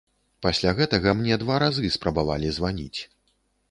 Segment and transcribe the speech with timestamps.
[0.45, 2.99] Пасля гэтага мне два разы спрабавалі званіць.